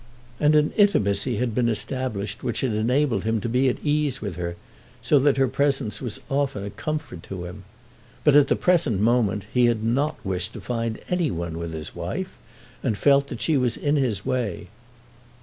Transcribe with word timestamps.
And 0.39 0.55
an 0.55 0.73
intimacy 0.77 1.37
had 1.37 1.53
been 1.53 1.69
established 1.69 2.43
which 2.43 2.61
had 2.61 2.73
enabled 2.73 3.23
him 3.23 3.39
to 3.41 3.47
be 3.47 3.69
at 3.69 3.77
ease 3.83 4.19
with 4.19 4.35
her, 4.35 4.55
so 5.03 5.19
that 5.19 5.37
her 5.37 5.47
presence 5.47 6.01
was 6.01 6.19
often 6.27 6.63
a 6.65 6.71
comfort 6.71 7.21
to 7.29 7.45
him. 7.45 7.65
But 8.23 8.35
at 8.35 8.47
the 8.47 8.55
present 8.55 8.99
moment 8.99 9.45
he 9.53 9.65
had 9.67 9.83
not 9.83 10.15
wished 10.25 10.53
to 10.53 10.59
find 10.59 10.97
any 11.07 11.29
one 11.29 11.59
with 11.59 11.71
his 11.71 11.93
wife, 11.95 12.39
and 12.81 12.97
felt 12.97 13.27
that 13.27 13.41
she 13.41 13.57
was 13.57 13.77
in 13.77 13.95
his 13.95 14.25
way. 14.25 14.69